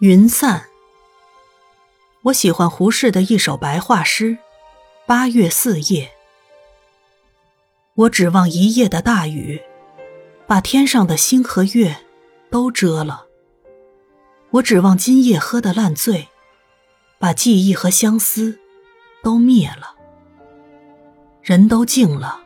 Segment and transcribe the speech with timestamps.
[0.00, 0.64] 云散。
[2.22, 4.30] 我喜欢胡适的一首白话诗
[5.04, 6.06] 《八月四夜》。
[7.94, 9.60] 我指望一夜的大雨，
[10.46, 11.94] 把天上的星和月
[12.48, 13.26] 都遮了。
[14.52, 16.28] 我指望今夜喝的烂醉，
[17.18, 18.58] 把记忆和相思
[19.22, 19.96] 都灭了。
[21.42, 22.40] 人都静了，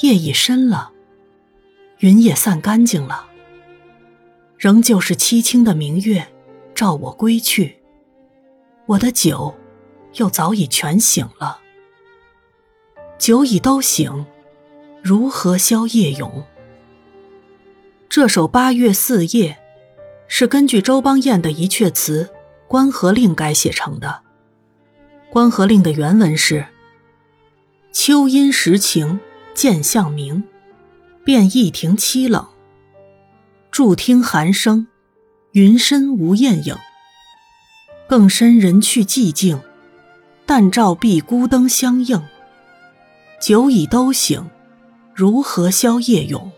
[0.00, 0.90] 夜已深了，
[1.98, 3.26] 云也散干净了。
[4.56, 6.31] 仍旧是凄清的明月，
[6.82, 7.76] 照我归去。
[8.86, 9.54] 我的酒，
[10.14, 11.60] 又早已全醒了。
[13.18, 14.26] 酒已都醒，
[15.00, 16.42] 如何消夜咏？
[18.08, 19.52] 这首《八月四夜》，
[20.26, 22.24] 是根据周邦彦的一阙词
[22.66, 24.22] 《关河令》改写成的。
[25.32, 26.66] 《关河令》的原文是
[27.94, 29.20] ：“秋阴时晴，
[29.54, 30.42] 见向明，
[31.24, 32.44] 便一庭凄冷。”
[33.70, 34.88] 伫听寒声，
[35.52, 36.74] 云深无雁影。
[38.08, 39.60] 更深人去寂静，
[40.46, 42.22] 但照壁孤灯相映。
[43.38, 44.48] 酒已都醒，
[45.14, 46.50] 如何消夜咏？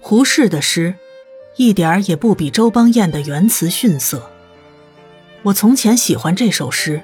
[0.00, 0.96] 胡适的诗，
[1.56, 4.28] 一点儿也不比周邦彦的原词逊色。
[5.44, 7.00] 我从前喜欢这首诗，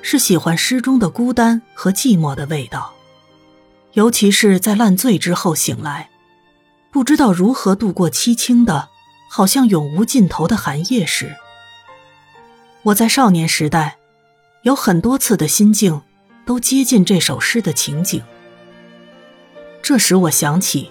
[0.00, 2.94] 是喜欢诗中的孤单和寂寞的味道，
[3.92, 6.08] 尤其是在烂醉之后醒来。
[6.90, 8.88] 不知道如何度过凄清的，
[9.28, 11.36] 好像永无尽头的寒夜时，
[12.82, 13.98] 我在少年时代
[14.62, 16.02] 有很多次的心境
[16.46, 18.22] 都接近这首诗的情景。
[19.82, 20.90] 这时我想起，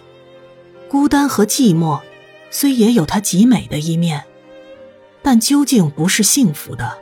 [0.87, 1.99] 孤单和寂寞
[2.49, 4.23] 虽也有它极美的一面，
[5.21, 6.97] 但究竟不是幸福的。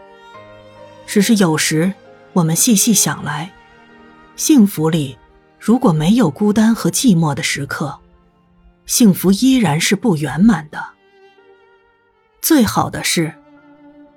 [1.05, 1.93] 只是有时
[2.33, 3.51] 我们细细想来，
[4.35, 5.17] 幸福里
[5.59, 7.99] 如果没有孤单和寂寞的时刻。
[8.85, 10.94] 幸福依然是不圆满的。
[12.45, 13.33] 最好的是，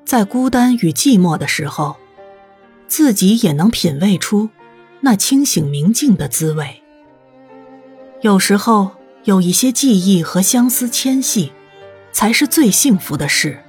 [0.04, 1.96] 在孤单与寂寞的时候，
[2.86, 4.50] 自己也能品味出
[5.00, 6.82] 那清醒明净的滋味。
[8.20, 8.90] 有时候
[9.24, 11.54] 有一些记忆和相思牵系，
[12.12, 13.64] 才是最幸福的事。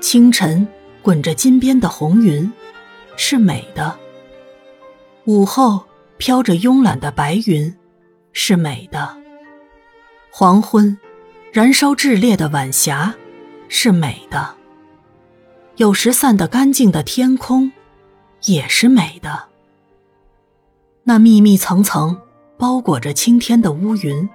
[0.00, 0.66] 清晨
[1.00, 2.52] 滚着金边的红云，
[3.16, 3.96] 是美的；
[5.26, 5.84] 午后
[6.16, 7.72] 飘着慵懒的白云，
[8.32, 9.16] 是美的。
[10.32, 10.98] 黄昏，
[11.52, 13.14] 燃烧炽烈的晚霞，
[13.68, 14.54] 是美的；
[15.76, 17.70] 有时散得干净的天空，
[18.44, 19.48] 也是美的。
[21.04, 22.18] 那密密层层
[22.56, 24.26] 包裹着青天的乌云，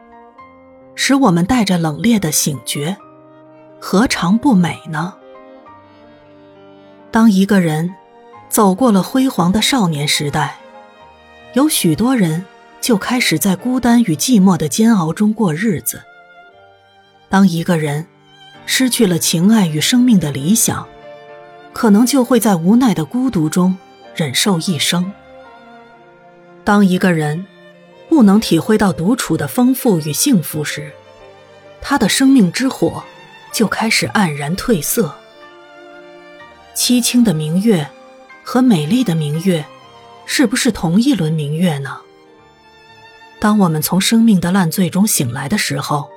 [0.94, 2.95] 使我们带着冷冽的醒觉，
[3.79, 5.16] 何尝不美呢？
[7.09, 7.95] 当一个人
[8.47, 10.59] 走过了辉煌的少年时代，
[11.53, 12.45] 有许多人。
[12.79, 16.01] 就开始在孤单与寂寞的煎熬中过日子。
[17.29, 18.05] 当一个人
[18.65, 20.88] 失去了情爱与生命的理想，
[21.73, 23.77] 可能就会在无奈的孤独中
[24.15, 25.11] 忍受一生。
[26.63, 27.45] 当一个人
[28.09, 30.91] 不能体会到独处的丰富与幸福时，
[31.81, 33.03] 他的生命之火
[33.53, 35.13] 就开始黯然褪色。
[36.75, 37.89] 凄清的明月
[38.44, 39.65] 和美丽的明月，
[40.25, 41.97] 是不是同一轮明月呢？
[43.39, 46.09] 当我们从生命的烂醉中醒来的时候，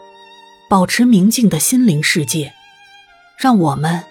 [0.70, 2.54] 保持明净的心灵世界，
[3.36, 4.04] 让我们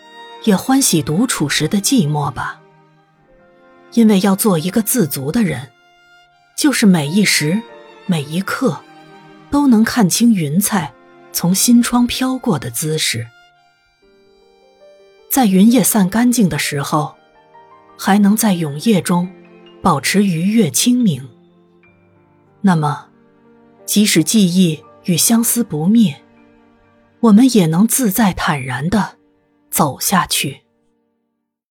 [0.44, 2.60] 也欢喜独处时的寂寞吧。
[3.94, 5.70] 因为要做一个自足的人，
[6.58, 7.62] 就是每一时、
[8.08, 8.78] 每一刻，
[9.50, 10.92] 都能看清云彩
[11.32, 13.26] 从心窗飘过的姿势，
[15.32, 17.16] 在云叶散干净的时候，
[17.98, 19.32] 还能在永夜中
[19.82, 21.26] 保持愉悦清明。
[22.60, 23.06] 那么，
[23.86, 26.22] 即使记忆与相思不灭，
[27.22, 29.18] 我们也能自在坦然的
[29.70, 30.69] 走下去。